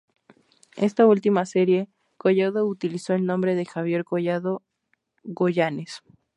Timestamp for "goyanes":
5.23-6.01